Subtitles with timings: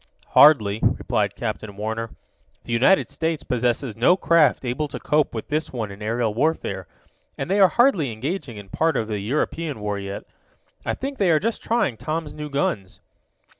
[0.29, 2.09] "Hardly," replied Captain Warner.
[2.63, 6.87] "The United States possesses no craft able to cope with this one in aerial warfare,
[7.37, 10.23] and they are hardly engaging in part of the European war yet.
[10.83, 12.99] I think they are just trying Tom's new guns."